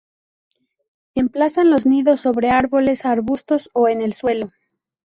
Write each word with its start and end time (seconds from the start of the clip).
Emplazan 1.13 1.69
los 1.69 1.85
nidos 1.85 2.21
sobre 2.21 2.49
árboles, 2.49 3.05
arbustos, 3.05 3.69
o 3.73 3.87
en 3.87 4.01
el 4.01 4.13
suelo. 4.13 4.51